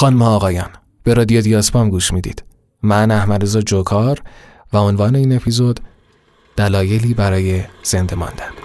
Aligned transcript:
خانم 0.00 0.22
آقایان 0.22 0.70
به 1.02 1.14
رادیو 1.14 1.40
دیاسپام 1.40 1.90
گوش 1.90 2.12
می‌دید. 2.12 2.44
من 2.82 3.10
احمد 3.10 3.42
رضا 3.42 3.60
جوکار 3.60 4.22
و 4.72 4.78
عنوان 4.78 5.16
این 5.16 5.36
اپیزود 5.36 5.80
دلایلی 6.56 7.14
برای 7.14 7.62
زنده 7.82 8.16
ماندن. 8.16 8.59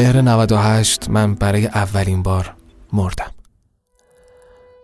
مهر 0.00 0.20
98 0.20 1.10
من 1.10 1.34
برای 1.34 1.66
اولین 1.66 2.22
بار 2.22 2.54
مردم. 2.92 3.30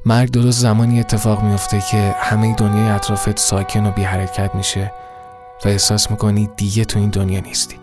مرگ 0.07 0.31
درست 0.31 0.61
زمانی 0.61 1.01
اتفاق 1.01 1.43
میفته 1.43 1.81
که 1.91 2.15
همه 2.21 2.55
دنیای 2.55 2.89
اطرافت 2.89 3.39
ساکن 3.39 3.87
و 3.87 3.91
بی 3.91 4.03
حرکت 4.03 4.55
میشه 4.55 4.93
و 5.65 5.69
احساس 5.69 6.11
می‌کنی 6.11 6.51
دیگه 6.57 6.85
تو 6.85 6.99
این 6.99 7.11
دنیا 7.11 7.41
نیستی. 7.41 7.77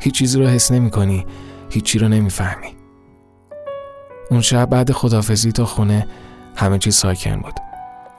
هیچ 0.00 0.14
چیزی 0.14 0.38
رو 0.38 0.46
حس 0.46 0.72
نمی 0.72 0.90
کنی 0.90 1.26
هیچی 1.70 1.98
رو 1.98 2.08
نمی‌فهمی. 2.08 2.76
اون 4.30 4.40
شب 4.40 4.70
بعد 4.70 4.92
خدافزی 4.92 5.52
تا 5.52 5.64
خونه 5.64 6.06
همه 6.56 6.78
چیز 6.78 6.94
ساکن 6.94 7.36
بود. 7.36 7.54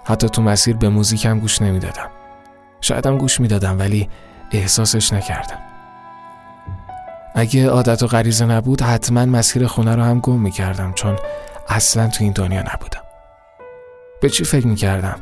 حتی 0.05 0.29
تو 0.29 0.41
مسیر 0.41 0.75
به 0.75 0.89
موزیکم 0.89 1.39
گوش 1.39 1.61
نمی‌دادم. 1.61 2.09
شایدم 2.81 3.17
گوش 3.17 3.39
می‌دادم 3.39 3.79
ولی 3.79 4.09
احساسش 4.51 5.13
نکردم. 5.13 5.59
اگه 7.39 7.69
عادت 7.69 8.03
و 8.03 8.07
غریزه 8.07 8.45
نبود 8.45 8.81
حتما 8.81 9.25
مسیر 9.25 9.67
خونه 9.67 9.95
رو 9.95 10.03
هم 10.03 10.19
گم 10.19 10.39
می‌کردم 10.39 10.93
چون 10.93 11.15
اصلا 11.67 12.07
تو 12.07 12.23
این 12.23 12.33
دنیا 12.33 12.59
نبودم 12.59 13.01
به 14.21 14.29
چی 14.29 14.43
فکر 14.43 14.67
می‌کردم؟ 14.67 15.19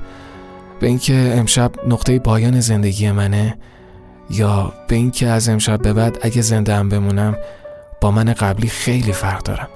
به 0.80 0.88
اینکه 0.88 1.33
امشب 1.38 1.72
نقطه 1.88 2.19
پایان 2.19 2.59
زندگی 2.59 3.11
منه 3.11 3.57
یا 4.30 4.73
به 4.88 4.95
اینکه 4.95 5.27
از 5.27 5.49
امشب 5.49 5.81
به 5.81 5.94
بعد 5.94 6.17
اگه 6.22 6.41
زنده 6.41 6.75
هم 6.75 6.89
بمونم 6.89 7.35
با 8.02 8.11
من 8.11 8.33
قبلی 8.33 8.67
خیلی 8.67 9.13
فرق 9.13 9.44
دارم 9.44 9.67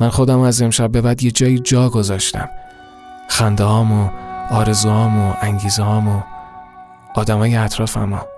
من 0.00 0.08
خودم 0.08 0.40
از 0.40 0.62
امشب 0.62 0.90
به 0.90 1.00
بعد 1.00 1.22
یه 1.22 1.30
جایی 1.30 1.58
جا 1.58 1.88
گذاشتم 1.88 2.48
خنده 3.28 3.64
هام 3.64 3.92
و 3.92 4.10
آرزوهام 4.50 5.18
و 5.18 5.34
انگیزه 5.42 5.82
هام 5.82 6.08
و 6.08 6.20
آدمای 7.14 7.56
اطرافم 7.56 8.10
ها. 8.10 8.31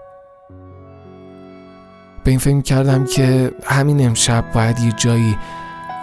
به 2.25 2.31
این 2.31 2.39
فکر 2.39 2.61
کردم 2.61 3.05
که 3.05 3.53
همین 3.65 4.07
امشب 4.07 4.53
باید 4.53 4.79
یه 4.79 4.93
جایی 4.93 5.39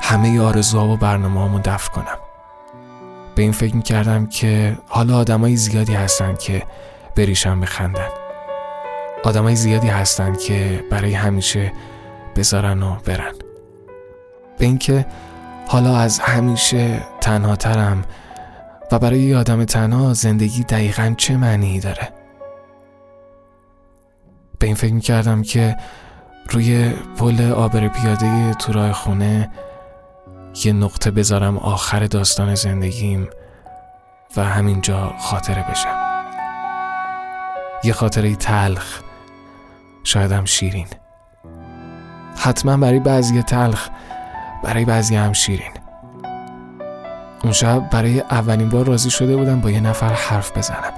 همه 0.01 0.41
آرزوها 0.41 0.87
و 0.87 0.97
برنامه 0.97 1.59
دفع 1.59 1.91
کنم. 1.91 2.17
به 3.35 3.41
این 3.41 3.51
فکر 3.51 3.79
کردم 3.79 4.27
که 4.27 4.77
حالا 4.87 5.17
آدمای 5.17 5.55
زیادی 5.55 5.93
هستن 5.93 6.35
که 6.35 6.63
بریشم 7.15 7.59
بخندن 7.59 8.07
آدمای 9.23 9.55
زیادی 9.55 9.87
هستن 9.87 10.35
که 10.35 10.83
برای 10.91 11.13
همیشه 11.13 11.73
بذارن 12.35 12.83
و 12.83 12.95
برن. 13.05 13.33
به 14.57 14.65
اینکه 14.65 15.05
حالا 15.67 15.97
از 15.97 16.19
همیشه 16.19 17.01
تنها 17.21 17.55
ترم 17.55 18.03
و 18.91 18.99
برای 18.99 19.19
یه 19.19 19.37
آدم 19.37 19.65
تنها 19.65 20.13
زندگی 20.13 20.63
دقیقا 20.63 21.13
چه 21.17 21.37
معنی 21.37 21.79
داره؟ 21.79 22.09
به 24.59 24.67
این 24.67 24.75
فکر 24.75 24.99
کردم 24.99 25.41
که 25.41 25.77
روی 26.49 26.89
پل 27.17 27.51
آبر 27.51 27.87
پیاده 27.87 28.53
تو 28.53 28.73
راه 28.73 28.91
خونه 28.93 29.49
یه 30.65 30.73
نقطه 30.73 31.11
بذارم 31.11 31.57
آخر 31.57 32.05
داستان 32.05 32.55
زندگیم 32.55 33.29
و 34.37 34.43
همینجا 34.43 35.13
خاطره 35.19 35.65
بشم. 35.71 35.97
یه 37.83 37.93
خاطره 37.93 38.35
تلخ 38.35 39.01
شایدم 40.03 40.45
شیرین. 40.45 40.87
حتما 42.37 42.77
برای 42.77 42.99
بعضی 42.99 43.43
تلخ 43.43 43.89
برای 44.63 44.85
بعضی 44.85 45.15
هم 45.15 45.33
شیرین. 45.33 45.71
اون 47.43 47.53
شب 47.53 47.89
برای 47.89 48.19
اولین 48.19 48.69
بار 48.69 48.85
راضی 48.85 49.09
شده 49.09 49.37
بودم 49.37 49.61
با 49.61 49.71
یه 49.71 49.79
نفر 49.79 50.13
حرف 50.13 50.57
بزنم. 50.57 50.93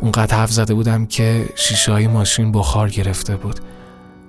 اونقدر 0.00 0.36
حرف 0.36 0.52
زده 0.52 0.74
بودم 0.74 1.06
که 1.06 1.48
شیشه 1.56 1.92
های 1.92 2.06
ماشین 2.06 2.52
بخار 2.52 2.88
گرفته 2.88 3.36
بود. 3.36 3.60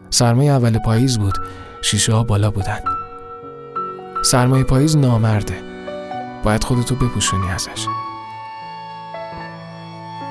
سرمایه 0.09 0.51
اول 0.51 0.77
پاییز 0.77 1.19
بود. 1.19 1.37
شیشه 1.81 2.13
ها 2.13 2.23
بالا 2.23 2.51
بودن. 2.51 2.79
سرمایه 4.25 4.63
پاییز 4.63 4.97
نامرده. 4.97 5.61
باید 6.43 6.63
خودتو 6.63 6.95
بپوشونی 6.95 7.49
ازش. 7.49 7.87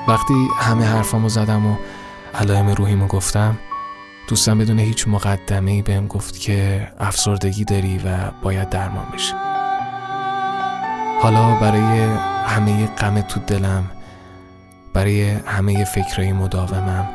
وقتی 0.07 0.33
همه 0.59 0.85
حرفامو 0.85 1.29
زدم 1.29 1.65
و 1.65 1.75
علائم 2.35 2.69
روحیمو 2.69 3.07
گفتم 3.07 3.57
دوستم 4.27 4.57
بدون 4.57 4.79
هیچ 4.79 5.07
مقدمه 5.07 5.71
ای 5.71 5.81
بهم 5.81 6.07
گفت 6.07 6.39
که 6.39 6.87
افسردگی 6.99 7.65
داری 7.65 7.97
و 7.97 8.31
باید 8.43 8.69
درمان 8.69 9.05
بشی. 9.13 9.33
حالا 11.21 11.55
برای 11.55 12.01
همه 12.45 12.87
غم 12.87 13.21
تو 13.21 13.39
دلم 13.39 13.91
برای 14.93 15.29
همه 15.29 15.85
فکرهای 15.85 16.33
مداومم 16.33 17.09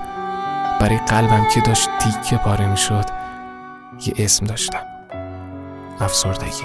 برای 0.84 0.98
قلبم 0.98 1.48
که 1.48 1.60
داشت 1.60 1.88
تیکه 1.98 2.36
پاره 2.36 2.70
می 2.70 2.76
شد 2.76 3.04
یه 4.06 4.14
اسم 4.18 4.46
داشتم. 4.46 4.86
افسردگی. 6.00 6.64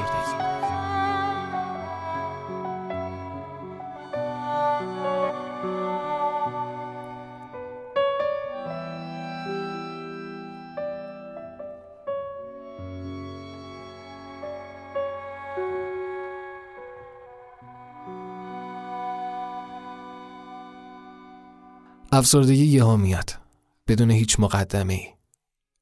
افسردگی 22.11 22.65
یه 22.65 22.95
میاد 22.95 23.48
بدون 23.89 24.11
هیچ 24.11 24.39
مقدمه 24.39 24.93
ای. 24.93 25.07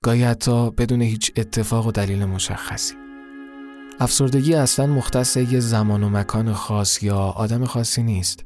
گاهی 0.03 0.23
حتی 0.23 0.71
بدون 0.71 1.01
هیچ 1.01 1.31
اتفاق 1.37 1.87
و 1.87 1.91
دلیل 1.91 2.25
مشخصی. 2.25 2.95
افسردگی 3.99 4.55
اصلا 4.55 4.85
مختص 4.85 5.37
یه 5.37 5.59
زمان 5.59 6.03
و 6.03 6.09
مکان 6.09 6.53
خاص 6.53 7.03
یا 7.03 7.17
آدم 7.17 7.65
خاصی 7.65 8.03
نیست. 8.03 8.43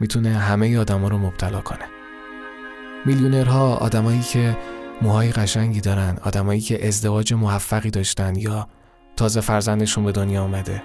می‌تونه 0.00 0.38
همه 0.38 0.78
آدما 0.78 1.08
رو 1.08 1.18
مبتلا 1.18 1.60
کنه. 1.60 1.84
میلیونرها 3.06 3.76
آدمایی 3.76 4.20
که 4.20 4.56
موهای 5.02 5.32
قشنگی 5.32 5.80
دارن، 5.80 6.18
آدمایی 6.22 6.60
که 6.60 6.88
ازدواج 6.88 7.32
موفقی 7.32 7.90
داشتن 7.90 8.36
یا 8.36 8.68
تازه 9.16 9.40
فرزندشون 9.40 10.04
به 10.04 10.12
دنیا 10.12 10.42
آمده. 10.42 10.82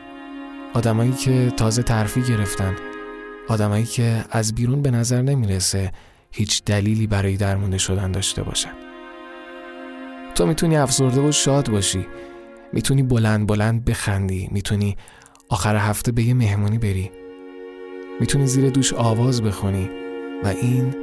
آدمایی 0.74 1.12
که 1.12 1.54
تازه 1.58 1.84
ترفی 1.84 2.22
گرفتن. 2.22 2.76
آدمایی 3.48 3.86
که 3.86 4.26
از 4.32 4.56
بیرون 4.56 4.82
به 4.82 4.92
نظر 4.92 5.22
نمی‌رسه 5.22 5.92
هیچ 6.32 6.64
دلیلی 6.64 7.08
برای 7.08 7.38
درمونده 7.38 7.78
شدن 7.78 8.12
داشته 8.12 8.44
باشن. 8.44 8.74
تو 10.36 10.46
می‌تونی 10.46 10.78
افسرده 10.78 11.22
و 11.22 11.32
شاد 11.32 11.70
باشی. 11.70 12.08
می‌تونی 12.74 13.04
بلند 13.04 13.48
بلند 13.48 13.86
بخندی. 13.86 14.50
می‌تونی 14.52 14.98
آخر 15.50 15.76
هفته 15.76 16.12
به 16.12 16.24
یه 16.24 16.34
مهمونی 16.34 16.78
بری. 16.78 17.12
می‌تونی 18.20 18.48
زیر 18.48 18.70
دوش 18.70 18.94
آواز 18.94 19.42
بخونی 19.44 19.90
و 20.44 20.48
این 20.48 20.96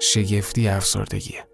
شگفتی 0.00 0.68
افسردگیه. 0.68 1.46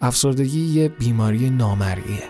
افسردگی 0.00 0.60
یه 0.60 0.88
بیماری 0.88 1.50
نامرئیه. 1.50 2.22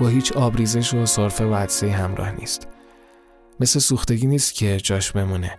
با 0.00 0.08
هیچ 0.08 0.32
آبریزش 0.32 0.94
و 0.94 1.06
صرفه 1.06 1.44
و 1.44 1.54
عدسه 1.54 1.90
همراه 1.90 2.32
نیست. 2.32 2.68
مثل 3.60 3.78
سوختگی 3.78 4.26
نیست 4.26 4.54
که 4.54 4.76
جاش 4.76 5.12
بمونه. 5.12 5.58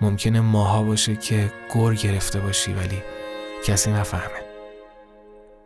ممکنه 0.00 0.40
ماها 0.40 0.82
باشه 0.82 1.16
که 1.16 1.52
گر 1.74 1.94
گرفته 1.94 2.40
باشی 2.40 2.72
ولی 2.72 3.02
کسی 3.64 3.90
نفهمه. 3.90 4.48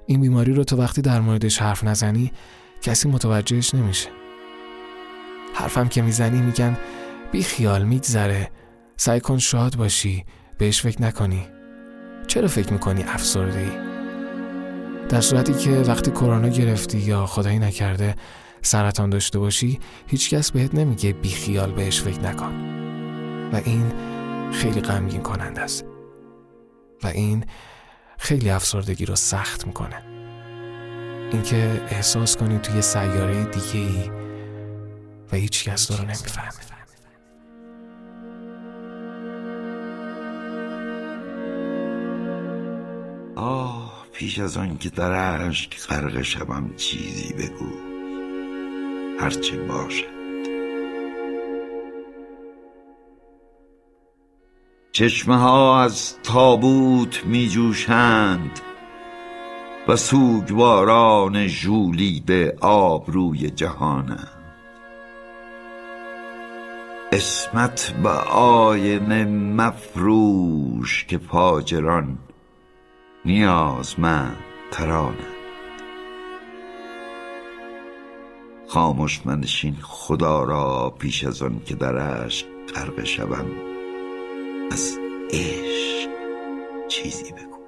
این 0.07 0.21
بیماری 0.21 0.53
رو 0.53 0.65
تو 0.65 0.77
وقتی 0.77 1.03
در 1.03 1.21
موردش 1.21 1.59
حرف 1.59 1.85
نزنی 1.85 2.33
کسی 2.83 3.09
متوجهش 3.09 3.75
نمیشه. 3.75 4.09
حرفم 5.55 5.89
که 5.89 6.03
می‌زنی 6.03 6.43
میگن 6.43 6.77
بی 7.33 7.43
خیال 7.43 7.85
میگذره. 7.85 8.51
سعی 8.97 9.21
کن 9.21 9.39
شاد 9.39 9.77
باشی. 9.77 10.25
بهش 10.59 10.83
فکر 10.83 11.03
نکنی. 11.03 11.47
چرا 12.27 12.49
فکر 12.49 12.73
می‌کنی 12.73 13.03
افسرده 13.03 13.59
ای؟ 13.59 13.93
در 15.09 15.21
صورتی 15.21 15.55
که 15.55 15.71
وقتی 15.71 16.11
کرونا 16.11 16.49
گرفتی 16.49 16.99
یا 16.99 17.27
خدایی 17.27 17.59
نکرده 17.59 18.15
سرطان 18.63 19.11
داشته 19.11 19.39
باشی 19.39 19.79
هیچکس 20.07 20.53
بهت 20.53 20.75
نمیگه 20.75 21.13
بیخیال 21.13 21.73
بهش 21.73 22.01
فکر 22.01 22.21
نکن. 22.21 22.53
و 23.53 23.61
این 23.65 23.93
خیلی 24.53 24.81
غمگین 24.81 25.23
کننده 25.23 25.61
است. 25.61 25.85
و 27.03 27.07
این 27.07 27.45
خیلی 28.19 28.51
افسردگی 28.51 29.05
رو 29.05 29.17
سخت 29.17 29.67
می‌کنه. 29.67 30.03
اینکه 31.33 31.83
احساس 31.91 32.37
کنی 32.37 32.59
توی 32.59 32.83
سیاره 32.83 33.45
دیگه 33.45 33.81
ای 33.89 34.11
و 35.33 35.37
هیچ 35.37 35.65
کس 35.65 35.91
رو 35.91 36.05
نمی‌فهمه. 36.05 36.49
آه 43.37 44.07
پیش 44.13 44.39
از 44.39 44.57
آن 44.57 44.79
که 44.79 44.91
در 44.91 45.13
عشق 45.13 45.71
غرق 45.89 46.23
شوم 46.23 46.75
چیزی 46.77 47.33
بگو. 47.33 47.71
هرچه 49.21 49.57
باشد 49.57 50.12
چشمه 55.03 55.37
ها 55.37 55.83
از 55.83 56.15
تابوت 56.23 57.25
می 57.25 57.49
جوشند 57.49 58.61
و 59.89 59.97
سوگواران 59.97 61.47
ژولیده 61.47 62.57
آبروی 62.61 63.51
جهانند. 63.51 64.29
اسمت 67.13 67.95
به 68.03 68.09
آینه 68.09 69.25
مفروش 69.25 71.05
که 71.05 71.19
فاجران 71.19 72.19
نیازمند 73.25 74.37
ترانند. 74.71 75.27
خاموش 78.69 79.21
منشین 79.25 79.77
خدا 79.81 80.43
را 80.43 80.95
پیش 80.99 81.25
از 81.25 81.43
آن 81.43 81.61
که 81.67 81.75
در 81.75 81.99
عشق 81.99 82.47
غرق 82.75 83.05
شوم. 83.05 83.72
عشق 85.33 86.11
چیزی 86.89 87.33
بگو. 87.33 87.62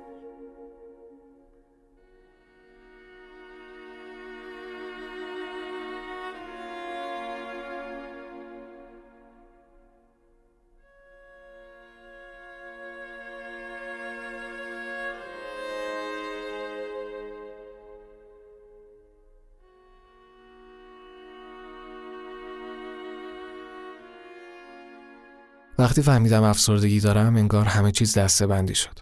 وقتی 25.84 26.02
فهمیدم 26.02 26.42
افسردگی 26.42 27.00
دارم 27.00 27.36
انگار 27.36 27.64
همه 27.64 27.92
چیز 27.92 28.18
دسته 28.18 28.46
بندی 28.46 28.74
شد. 28.74 28.98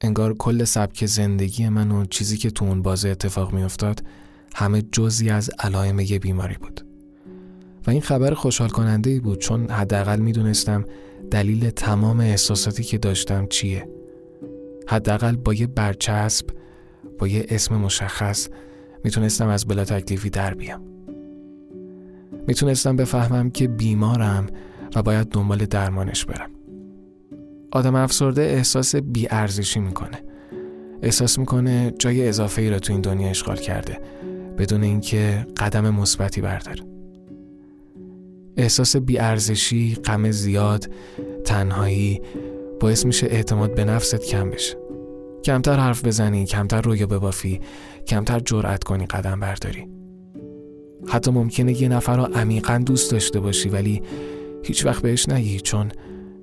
انگار 0.00 0.34
کل 0.34 0.64
سبک 0.64 1.06
زندگی 1.06 1.68
من 1.68 1.90
و 1.90 2.04
چیزی 2.04 2.36
که 2.36 2.50
تو 2.50 2.64
اون 2.64 2.82
بازه 2.82 3.08
اتفاق 3.08 3.52
میافتاد 3.52 4.02
همه 4.54 4.82
جزی 4.82 5.30
از 5.30 5.50
علائم 5.58 6.00
یه 6.00 6.18
بیماری 6.18 6.54
بود. 6.54 6.86
و 7.86 7.90
این 7.90 8.00
خبر 8.00 8.34
خوشحال 8.34 8.68
کننده 8.68 9.10
ای 9.10 9.20
بود 9.20 9.38
چون 9.38 9.70
حداقل 9.70 10.18
می‌دونستم 10.20 10.84
دلیل 11.30 11.70
تمام 11.70 12.20
احساساتی 12.20 12.82
که 12.82 12.98
داشتم 12.98 13.46
چیه. 13.46 13.88
حداقل 14.88 15.36
با 15.36 15.54
یه 15.54 15.66
برچسب 15.66 16.46
با 17.18 17.28
یه 17.28 17.46
اسم 17.48 17.76
مشخص 17.76 18.48
می‌تونستم 19.04 19.48
از 19.48 19.66
بلا 19.66 19.84
تکلیفی 19.84 20.30
در 20.30 20.54
بیام. 20.54 20.82
می‌تونستم 22.46 22.96
بفهمم 22.96 23.50
که 23.50 23.68
بیمارم 23.68 24.46
و 24.96 25.02
باید 25.02 25.28
دنبال 25.28 25.58
درمانش 25.58 26.24
برم. 26.24 26.50
آدم 27.72 27.94
افسرده 27.94 28.42
احساس 28.42 28.96
بیارزشی 28.96 29.80
می‌کنه. 29.80 30.22
احساس 31.02 31.38
می‌کنه 31.38 31.92
جای 31.98 32.28
اضافه 32.28 32.62
ای 32.62 32.70
را 32.70 32.78
تو 32.78 32.92
این 32.92 33.02
دنیا 33.02 33.28
اشغال 33.28 33.56
کرده 33.56 34.00
بدون 34.58 34.82
اینکه 34.82 35.46
قدم 35.56 35.94
مثبتی 35.94 36.40
برداره. 36.40 36.82
احساس 38.56 38.96
بیارزشی، 38.96 39.94
غم 39.94 40.30
زیاد، 40.30 40.90
تنهایی 41.44 42.20
باعث 42.80 43.06
میشه 43.06 43.26
اعتماد 43.26 43.74
به 43.74 43.84
نفست 43.84 44.14
کم 44.14 44.50
بشه. 44.50 44.76
کمتر 45.44 45.76
حرف 45.76 46.04
بزنی، 46.04 46.46
کمتر 46.46 46.80
رویا 46.80 47.06
ببافی، 47.06 47.60
کمتر 48.06 48.40
جرأت 48.40 48.84
کنی 48.84 49.06
قدم 49.06 49.40
برداری. 49.40 49.86
حتی 51.08 51.30
ممکنه 51.30 51.82
یه 51.82 51.88
نفر 51.88 52.16
رو 52.16 52.22
عمیقا 52.22 52.82
دوست 52.86 53.12
داشته 53.12 53.40
باشی 53.40 53.68
ولی 53.68 54.02
هیچ 54.62 54.86
وقت 54.86 55.02
بهش 55.02 55.28
نگی 55.28 55.60
چون 55.60 55.92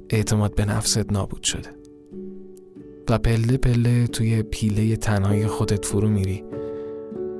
اعتماد 0.10 0.56
به 0.56 0.66
نفست 0.66 1.12
نابود 1.12 1.44
شده. 1.44 1.70
و 3.10 3.18
پله 3.18 3.58
پله 3.58 4.08
توی 4.08 4.44
پیله 4.44 4.96
تنهای 4.96 5.48
خودت 5.48 5.86
فرو 5.86 6.10
میری. 6.10 6.44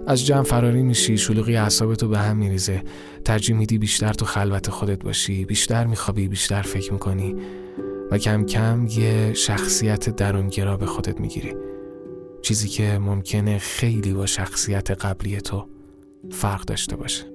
از 0.08 0.26
جمع 0.26 0.44
فراری 0.44 0.84
میشی 0.84 1.18
شلوغی 1.18 1.56
اعصابتو 1.56 2.08
به 2.08 2.18
هم 2.18 2.38
میریزه. 2.38 2.84
ترجیح 3.26 3.56
میدی 3.56 3.78
بیشتر 3.78 4.14
تو 4.14 4.26
خلوت 4.26 4.70
خودت 4.70 5.04
باشی 5.04 5.46
بیشتر 5.46 5.86
میخوابی 5.86 6.28
بیشتر 6.28 6.62
فکر 6.62 6.94
می‌کنی. 6.94 7.36
و 8.12 8.18
کم 8.18 8.46
کم 8.46 8.88
یه 8.90 9.34
شخصیت 9.34 10.10
درونگرا 10.10 10.78
به 10.78 10.86
خودت 10.86 11.20
می‌گیری. 11.20 11.54
چیزی 12.42 12.68
که 12.68 13.00
ممکنه 13.00 13.58
خیلی 13.58 14.14
با 14.14 14.26
شخصیت 14.26 14.92
قبلی 14.92 15.42
تو 15.42 15.68
فرق 16.32 16.62
داشته 16.66 16.96
باشه. 16.96 17.35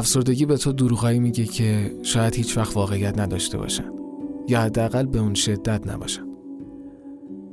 افسردگی 0.00 0.46
به 0.46 0.56
تو 0.56 0.72
دروغایی 0.72 1.20
میگه 1.20 1.44
که 1.44 1.94
شاید 2.02 2.34
هیچ 2.34 2.58
وقت 2.58 2.76
واقعیت 2.76 3.18
نداشته 3.18 3.58
باشن 3.58 3.92
یا 4.48 4.60
حداقل 4.60 5.06
به 5.06 5.18
اون 5.18 5.34
شدت 5.34 5.86
نباشن. 5.86 6.22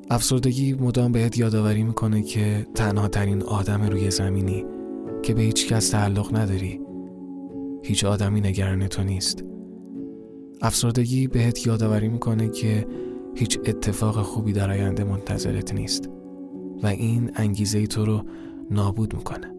افسردگی 0.09 0.73
مدام 0.73 1.11
بهت 1.11 1.37
یادآوری 1.37 1.83
می‌کنه 1.83 2.21
که 2.21 2.67
تنها 2.75 3.07
ترین 3.07 3.43
آدم 3.43 3.81
روی 3.81 4.11
زمینی 4.11 4.65
که 5.23 5.33
به 5.33 5.41
هیچ 5.41 5.67
کس 5.67 5.89
تعلق 5.89 6.37
نداری 6.37 6.81
هیچ 7.83 8.05
آدمی 8.05 8.41
نگران 8.41 8.87
تو 8.87 9.03
نیست. 9.03 9.43
افسردگی 10.61 11.27
بهت 11.27 11.67
یادآوری 11.67 12.07
می‌کنه 12.07 12.49
که 12.49 12.87
هیچ 13.35 13.59
اتفاق 13.65 14.21
خوبی 14.21 14.53
در 14.53 14.71
آینده 14.71 15.03
منتظرت 15.03 15.73
نیست 15.73 16.09
و 16.83 16.87
این 16.87 17.31
انگیزه 17.35 17.87
تو 17.87 18.05
رو 18.05 18.21
نابود 18.71 19.15
می‌کنه. 19.15 19.56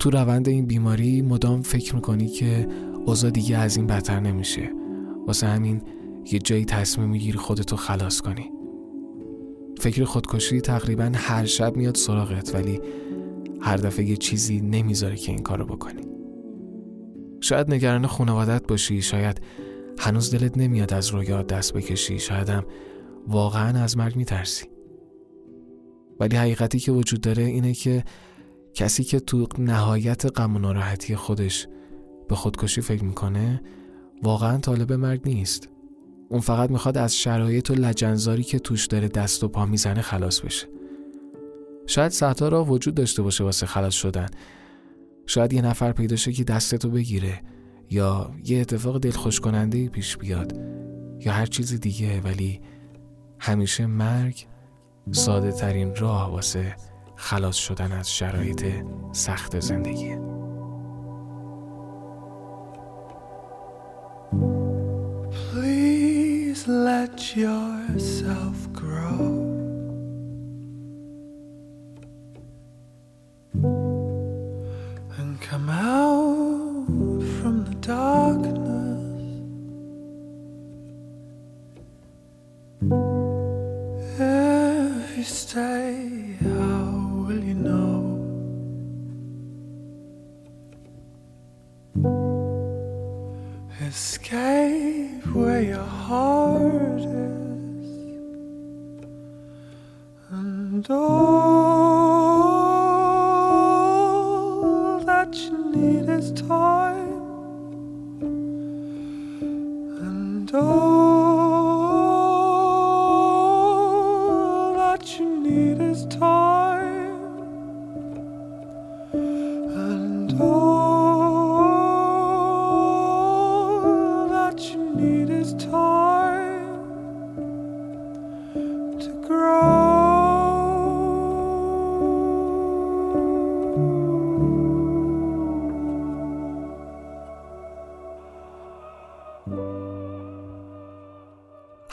تو 0.00 0.10
روند 0.10 0.48
این 0.48 0.66
بیماری 0.66 1.22
مدام 1.22 1.62
فکر 1.62 1.94
می‌کنی 1.94 2.28
که 2.28 2.68
اوضاع 3.06 3.30
دیگه 3.30 3.58
از 3.58 3.76
این 3.76 3.86
بدتر 3.86 4.20
نمیشه. 4.20 4.70
واسه 5.26 5.46
همین 5.46 5.82
یه 6.32 6.38
جایی 6.38 6.64
تصمیم 6.64 7.08
می‌گیری 7.08 7.38
خودتو 7.38 7.76
خلاص 7.76 8.20
کنی. 8.20 8.50
فکر 9.80 10.04
خودکشی 10.04 10.60
تقریبا 10.60 11.12
هر 11.14 11.44
شب 11.44 11.76
میاد 11.76 11.94
سراغت 11.94 12.54
ولی 12.54 12.80
هر 13.60 13.76
دفعه 13.76 14.04
یه 14.04 14.16
چیزی 14.16 14.60
نمی‌ذاره 14.60 15.16
که 15.16 15.32
این 15.32 15.42
کارو 15.42 15.66
بکنی. 15.66 16.02
شاید 17.40 17.74
نگران 17.74 18.06
خانوادت 18.06 18.66
باشی 18.66 19.02
شاید 19.02 19.40
هنوز 19.98 20.34
دلت 20.34 20.58
نمیاد 20.58 20.94
از 20.94 21.08
رویات 21.08 21.46
دست 21.46 21.72
بکشی 21.72 22.18
شاید 22.18 22.48
هم 22.48 22.64
واقعا 23.28 23.82
از 23.82 23.96
مرگ 23.96 24.16
میترسی. 24.16 24.66
ولی 26.20 26.36
حقیقتی 26.36 26.78
که 26.78 26.92
وجود 26.92 27.20
داره 27.20 27.42
اینه 27.42 27.72
که 27.72 28.04
کسی 28.74 29.04
که 29.04 29.20
تو 29.20 29.46
نهایت 29.58 30.38
غم 30.38 30.56
و 30.56 30.58
ناراحتی 30.58 31.16
خودش 31.16 31.66
به 32.28 32.34
خودکشی 32.34 32.80
فکر 32.80 33.04
می‌کنه 33.04 33.62
واقعا 34.22 34.58
طالب 34.58 34.92
مرگ 34.92 35.20
نیست. 35.24 35.68
اون 36.28 36.40
فقط 36.40 36.70
می‌خواد 36.70 36.98
از 36.98 37.16
شرایط 37.16 37.70
و 37.70 37.74
لجنزاری 37.74 38.42
که 38.42 38.58
توش 38.58 38.86
داره 38.86 39.08
دست 39.08 39.44
و 39.44 39.48
پا 39.48 39.66
می‌زنه 39.66 40.00
خلاص 40.00 40.40
بشه. 40.40 40.66
شاید 41.86 42.10
ساعتها 42.12 42.48
را 42.48 42.64
وجود 42.64 42.94
داشته 42.94 43.22
باشه 43.22 43.44
واسه 43.44 43.66
خلاص 43.66 43.94
شدن. 43.94 44.28
شاید 45.26 45.52
یه 45.52 45.62
نفر 45.62 45.92
پیدا 45.92 46.16
شه 46.16 46.32
که 46.32 46.44
دستتو 46.44 46.90
بگیره 46.90 47.40
یا 47.90 48.30
یه 48.44 48.60
اتفاق 48.60 48.98
دلخوش 48.98 49.40
کننده 49.40 49.88
پیش 49.88 50.16
بیاد 50.16 50.60
یا 51.20 51.32
هر 51.32 51.46
چیز 51.46 51.80
دیگه 51.80 52.20
ولی 52.20 52.60
همیشه 53.38 53.86
مرگ 53.86 54.46
ساده 55.12 55.52
ترین 55.52 55.96
راه 55.96 56.30
واسه 56.30 56.76
خلاص 57.20 57.56
شدن 57.56 57.92
از 57.92 58.14
شرایط 58.14 58.64
سخت 59.12 59.60
زندگی 59.60 60.16
Please 65.52 66.66
let 66.66 67.36
yourself 67.36 68.58
grow. 68.72 69.39
Escape 93.90 95.26
where 95.34 95.62
your 95.62 95.82
heart 95.82 97.00
is, 97.00 97.86
and 100.30 100.88
all 100.88 101.59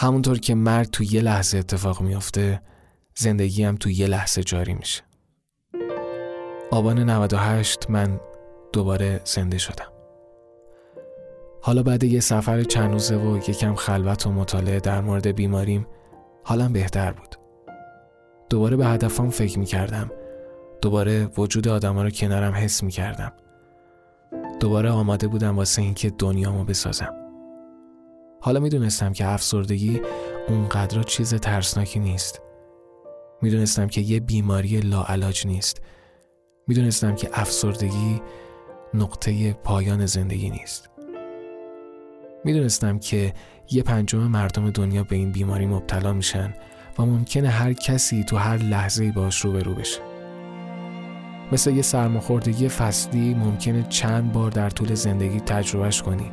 همونطور 0.07 0.39
که 0.39 0.55
مرگ 0.55 0.87
تو 0.87 1.03
یه 1.03 1.21
لحظه 1.21 1.57
اتفاق 1.57 2.01
میافته 2.01 2.61
زندگی 3.15 3.63
هم 3.63 3.75
تو 3.75 3.89
یه 3.89 4.07
لحظه 4.07 4.43
جاری 4.43 4.73
میشه. 4.73 5.03
آبان 6.71 6.99
98 7.09 7.89
من 7.89 8.19
دوباره 8.73 9.21
زنده 9.25 9.57
شدم. 9.57 9.91
حالا 11.61 11.83
بعد 11.83 12.03
یه 12.03 12.19
سفر 12.19 12.63
چند 12.63 12.91
روزه 12.91 13.17
و 13.17 13.37
یکم 13.37 13.75
خلوت 13.75 14.27
و 14.27 14.31
مطالعه 14.31 14.79
در 14.79 15.01
مورد 15.01 15.27
بیماریم 15.27 15.87
حالم 16.43 16.73
بهتر 16.73 17.11
بود. 17.11 17.36
دوباره 18.49 18.77
به 18.77 18.85
هدفام 18.85 19.29
فکر 19.29 19.59
می‌کردم 19.59 20.11
دوباره 20.81 21.25
وجود 21.25 21.67
آدما 21.67 22.03
رو 22.03 22.09
کنارم 22.09 22.53
حس 22.53 22.83
می‌کردم 22.83 23.31
دوباره 24.59 24.89
آماده 24.89 25.27
بودم 25.27 25.57
واسه 25.57 25.81
اینکه 25.81 26.09
دنیامو 26.09 26.63
بسازم 26.63 27.13
حالا 28.41 28.59
می‌دونستم 28.59 29.13
که 29.13 29.27
افسردگی 29.27 30.01
اونقدر 30.47 31.03
چیز 31.03 31.33
ترسناکی 31.33 31.99
نیست. 31.99 32.41
می‌دونستم 33.41 33.87
که 33.87 34.01
یه 34.01 34.19
بیماری 34.19 34.79
لاعلاج 34.79 35.47
نیست. 35.47 35.81
می‌دونستم 36.67 37.15
که 37.15 37.29
افسردگی 37.33 38.21
نقطه 38.93 39.53
پایان 39.53 40.05
زندگی 40.05 40.49
نیست. 40.49 40.89
می‌دونستم 42.45 42.99
که 42.99 43.33
یه 43.71 43.83
پنجم 43.83 44.19
مردم 44.19 44.69
دنیا 44.69 45.03
به 45.03 45.15
این 45.15 45.31
بیماری 45.31 45.65
مبتلا 45.65 46.13
میشن 46.13 46.53
و 46.99 47.05
ممکنه 47.05 47.49
هر 47.49 47.73
کسی 47.73 48.23
تو 48.23 48.37
هر 48.37 48.57
لحظه 48.57 49.11
باش 49.11 49.39
روبرو 49.39 49.73
بشه. 49.73 49.99
مثل 51.51 51.71
یه 51.71 51.81
سرماخوردگی 51.81 52.69
فصلی 52.69 53.33
ممکنه 53.33 53.83
چند 53.83 54.31
بار 54.31 54.51
در 54.51 54.69
طول 54.69 54.93
زندگی 54.93 55.39
تجربهش 55.39 56.01
کنی. 56.01 56.31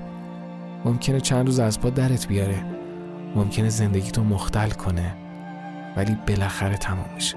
ممکنه 0.85 1.21
چند 1.21 1.47
روز 1.47 1.59
از 1.59 1.80
پا 1.80 1.90
درت 1.90 2.28
بیاره. 2.28 2.64
ممکنه 3.35 3.68
زندگی 3.68 4.11
تو 4.11 4.25
مختل 4.25 4.71
کنه. 4.71 5.16
ولی 5.97 6.16
بالاخره 6.28 6.76
تمام 6.76 7.11
میشه. 7.14 7.37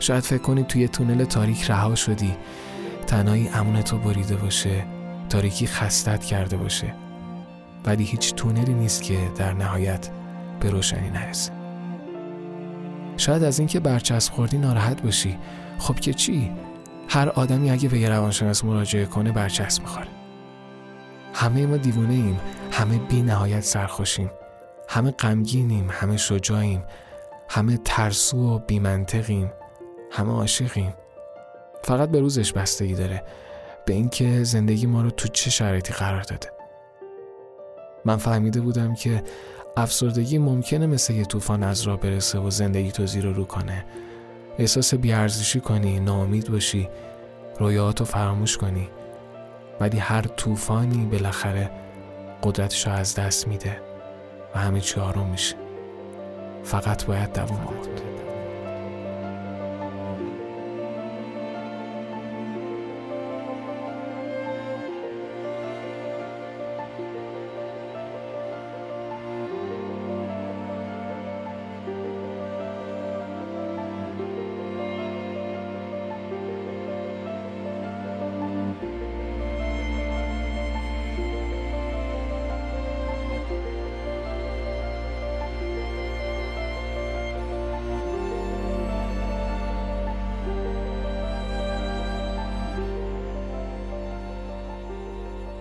شاید 0.00 0.24
فکر 0.24 0.42
کنی 0.42 0.62
توی 0.62 0.88
تونل 0.88 1.24
تاریک 1.24 1.70
رها 1.70 1.94
شدی. 1.94 2.34
تنهایی 3.06 3.48
امون 3.48 3.82
تو 3.82 3.98
بریده 3.98 4.36
باشه. 4.36 4.84
تاریکی 5.28 5.66
خستت 5.66 6.24
کرده 6.24 6.56
باشه. 6.56 6.94
ولی 7.84 8.04
هیچ 8.04 8.34
تونلی 8.34 8.74
نیست 8.74 9.02
که 9.02 9.18
در 9.36 9.52
نهایت 9.52 10.10
به 10.64 10.70
روشنی 10.70 11.10
نرسه. 11.10 11.52
شاید 13.16 13.42
از 13.42 13.58
اینکه 13.58 13.80
برچسب 13.80 14.32
خوردی 14.32 14.58
ناراحت 14.58 15.02
باشی. 15.02 15.38
خب 15.78 15.94
که 15.94 16.14
چی؟ 16.14 16.52
هر 17.08 17.28
آدمی 17.28 17.70
اگه 17.70 17.88
به 17.88 17.98
یه 17.98 18.08
روانشناس 18.08 18.64
مراجعه 18.64 19.06
کنه 19.06 19.32
برچسب 19.32 19.82
می‌خوره. 19.82 20.08
همه 21.34 21.66
ما 21.66 21.76
دیوونه 21.76 22.14
ایم. 22.14 22.40
همه 22.72 22.98
بی 22.98 23.22
نهایت 23.22 23.60
سرخوشیم. 23.60 24.30
همه 24.88 25.10
غمگینیم. 25.10 25.88
همه 25.90 26.16
شجاعیم. 26.16 26.84
همه 27.48 27.76
ترسو 27.84 28.54
و 28.54 28.58
بیمنطقیم 28.58 29.52
همه 30.10 30.32
عاشقیم. 30.32 30.94
فقط 31.82 32.08
به 32.10 32.20
روزش 32.20 32.52
بستگی 32.52 32.94
داره. 32.94 33.24
به 33.86 33.94
اینکه 33.94 34.44
زندگی 34.44 34.86
ما 34.86 35.02
رو 35.02 35.10
تو 35.10 35.28
چه 35.28 35.50
شرایطی 35.50 35.92
قرار 35.92 36.22
داده. 36.22 36.48
من 38.04 38.16
فهمیده 38.16 38.60
بودم 38.60 38.94
که 38.94 39.22
افسردگی 39.76 40.38
ممکنه 40.38 40.86
مثل 40.86 41.14
یه 41.14 41.24
طوفان 41.24 41.62
از 41.62 41.82
راه 41.82 42.00
برسه 42.00 42.38
و 42.38 42.50
زندگی 42.50 42.92
تو 42.92 43.06
زیر 43.06 43.26
رو 43.26 43.44
کنه. 43.44 43.84
احساس 44.58 44.94
بیارزشی 44.94 45.60
کنی 45.60 46.00
ناامید 46.00 46.50
باشی 46.50 46.88
رویاهاتو 47.58 48.04
فراموش 48.04 48.56
کنی. 48.56 48.88
ولی 49.80 49.98
هر 49.98 50.22
طوفانی 50.22 51.06
بالاخره 51.06 51.70
قدرتش 52.42 52.86
رو 52.86 52.92
از 52.92 53.14
دست 53.14 53.48
میده 53.48 53.80
و 54.54 54.58
همه 54.58 54.80
چی 54.80 55.00
آروم 55.00 55.26
میشه. 55.26 55.56
فقط 56.64 57.04
باید 57.04 57.32
دوام 57.32 57.66
آورد. 57.66 58.23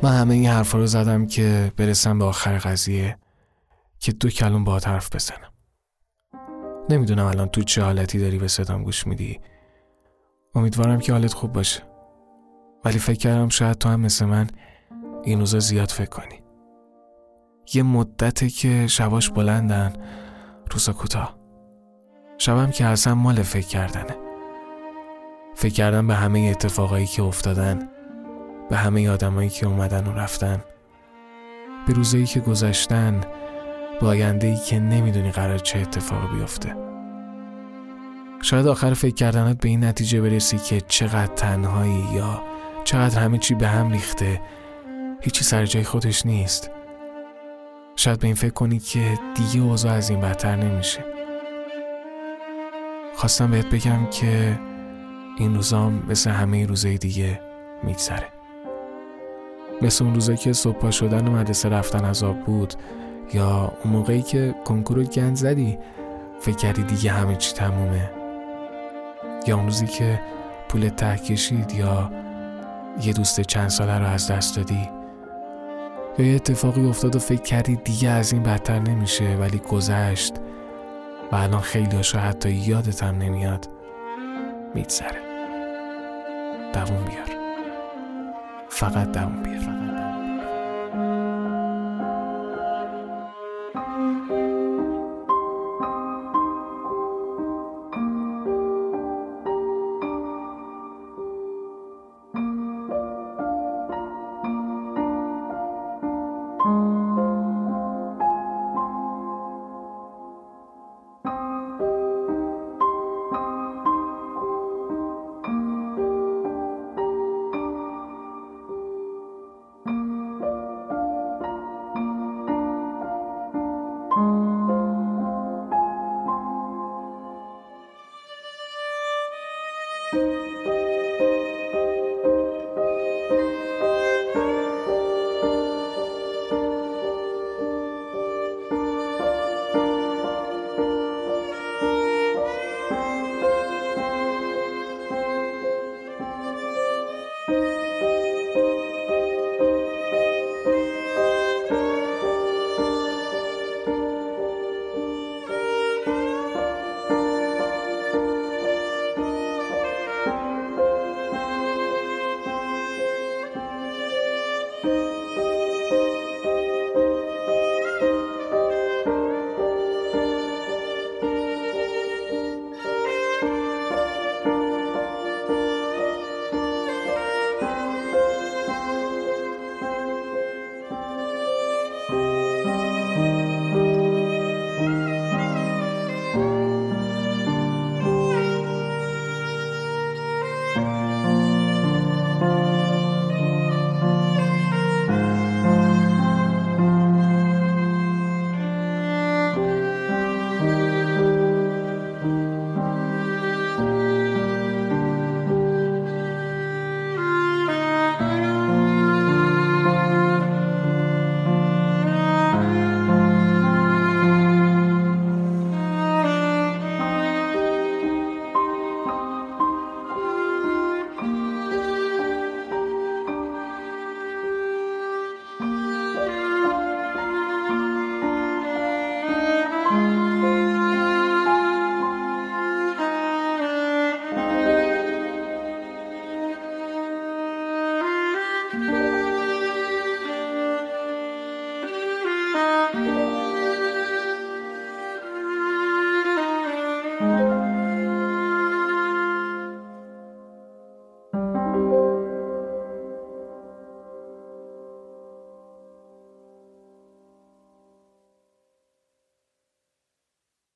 من 0.04 0.12
همه 0.12 0.34
این 0.34 0.46
حرفا 0.46 0.78
رو 0.78 0.86
زدم 0.86 1.26
که 1.26 1.72
برسم 1.78 2.20
به 2.20 2.26
آخر 2.26 2.58
قضیه 2.58 3.18
که 4.00 4.12
دو 4.12 4.30
کلم 4.30 4.64
با 4.64 4.80
حرف 4.86 5.16
بزنم. 5.16 5.54
نمی‌دونم 6.90 7.26
الان 7.26 7.48
تو 7.48 7.64
چه 7.64 7.82
حالتی 7.84 8.20
داری 8.20 8.38
به 8.38 8.48
صدام 8.48 8.84
گوش 8.84 9.08
میدی. 9.08 9.40
امیدوارم 10.56 11.00
که 11.00 11.12
حالت 11.12 11.34
خوب 11.34 11.52
باشه. 11.52 11.84
ولی 12.86 13.00
فکر 13.00 13.18
کردم 13.18 13.50
شاید 13.50 13.78
تو 13.78 13.90
هم 13.90 14.00
مثل 14.00 14.26
من 14.26 14.48
این 15.24 15.40
روزا 15.40 15.60
زیاد 15.60 15.90
فکر 15.90 16.10
کنی. 16.10 16.42
یه 17.74 17.84
مدته 17.84 18.50
که 18.50 18.88
شباش 18.88 19.30
بلندن 19.30 19.94
روزا 20.72 20.94
کوتاه 20.94 21.38
شبم 22.38 22.72
که 22.72 22.86
اصلا 22.86 23.16
مال 23.16 23.42
فکر 23.42 23.68
کردنه. 23.68 24.16
فکر 25.56 25.74
کردن 25.74 26.08
به 26.08 26.16
همه 26.16 26.40
اتفاقایی 26.40 27.06
که 27.06 27.24
افتادن 27.24 27.93
به 28.74 28.80
همه 28.80 29.10
آدمایی 29.10 29.50
که 29.50 29.68
اومدن 29.68 30.08
و 30.08 30.14
رفتن. 30.14 30.64
به 31.88 31.94
روزایی 31.94 32.26
که 32.26 32.40
گذشتن 32.40 33.22
به 34.02 34.08
ای 34.08 34.58
که 34.58 34.80
نمی‌دونی 34.80 35.32
قرار 35.32 35.58
چه 35.58 35.80
اتفاقی 35.80 36.38
بیفته. 36.38 36.76
شاید 38.42 38.68
آخر 38.68 38.94
فکر 38.94 39.16
کردنت 39.16 39.62
به 39.62 39.70
این 39.70 39.84
نتیجه 39.84 40.22
برسی 40.22 40.58
که 40.58 40.82
چقدر 40.82 41.34
تنهایی 41.34 42.06
یا 42.16 42.42
چقدر 42.84 43.20
همه 43.20 43.38
چی 43.38 43.56
به 43.56 43.68
هم 43.68 43.92
ریخته. 43.92 44.42
هیچی 45.22 45.44
سر 45.44 45.66
جای 45.66 45.84
خودش 45.84 46.26
نیست. 46.26 46.72
شاید 47.96 48.20
به 48.20 48.28
این 48.28 48.36
فکر 48.36 48.54
کنی 48.54 48.80
که 48.80 49.20
دیگه 49.36 49.66
اوضاع 49.66 49.94
از 49.94 50.10
این 50.10 50.20
بدتر 50.20 50.56
نمیشه. 50.56 51.06
خواستم 53.16 53.52
بهت 53.52 53.66
بگم 53.66 54.10
که 54.10 54.60
این 55.38 55.56
روزام 55.56 56.04
مثل 56.08 56.30
همه 56.30 56.66
روزای 56.66 56.98
دیگه 56.98 57.42
میگذره. 57.84 58.43
مثل 59.84 60.04
اون 60.06 60.14
روزایی 60.14 60.38
که 60.38 60.54
صبح 60.54 60.92
شدن 60.92 61.28
و 61.28 61.32
مدرسه 61.32 61.70
رفتن 61.70 62.06
عذاب 62.06 62.40
بود 62.40 62.74
یا 63.34 63.74
اون 63.84 63.94
موقعی 63.94 64.22
که 64.22 64.56
کنکور 64.66 64.98
رو 64.98 65.04
گند 65.04 65.36
زدی 65.36 65.78
فکر 66.40 66.56
کردی 66.56 66.84
دیگه 66.84 67.12
همه 67.12 67.36
چی 67.36 67.54
تمومه؟ 67.54 68.12
یا 69.48 69.56
اون 69.56 69.66
روزی 69.66 69.88
که 69.88 70.22
پول 70.70 70.90
ته 70.90 71.18
کشید 71.18 71.72
یا 71.72 72.12
یه 73.04 73.14
دوست 73.14 73.42
چند 73.42 73.70
ساله 73.70 74.00
رو 74.00 74.06
از 74.06 74.32
دست 74.32 74.56
دادی؟ 74.56 74.90
یا 76.18 76.26
یه 76.26 76.36
اتفاقی 76.36 76.90
افتاد 76.90 77.16
و 77.16 77.20
فکر 77.20 77.42
کردی 77.42 77.76
دیگه 77.76 78.10
از 78.10 78.34
این 78.34 78.44
بدتر 78.44 78.80
نمیشه 78.80 79.38
ولی 79.40 79.58
گذشت 79.58 80.34
و 81.32 81.36
الان 81.36 81.62
خیلی 81.62 81.96
هاشو 81.96 82.20
حتی 82.20 82.74
هم 83.02 83.18
نمیاد. 83.18 83.70
میگذره. 84.76 85.20
دووم 86.74 87.04
بیار. 87.04 87.43
فقط 88.84 89.12
دووم 89.12 89.44
بیار 89.44 89.83